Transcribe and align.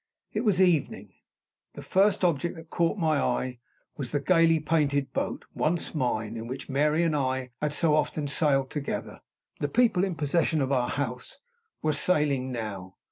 It 0.33 0.41
was 0.43 0.59
evening. 0.59 1.13
The 1.75 1.83
first 1.83 2.23
object 2.25 2.55
that 2.55 2.71
caught 2.71 2.97
my 2.97 3.19
eye 3.19 3.59
was 3.97 4.09
the 4.09 4.19
gayly 4.19 4.59
painted 4.59 5.13
boat, 5.13 5.45
once 5.53 5.93
mine, 5.93 6.35
in 6.35 6.47
which 6.47 6.67
Mary 6.67 7.03
and 7.03 7.15
I 7.15 7.51
had 7.61 7.71
so 7.71 7.93
often 7.95 8.27
sailed 8.27 8.71
together. 8.71 9.21
The 9.59 9.67
people 9.67 10.03
in 10.03 10.15
possession 10.15 10.59
of 10.59 10.71
our 10.71 10.89
house 10.89 11.37
were 11.83 11.93
sailing 11.93 12.51
now. 12.51 12.95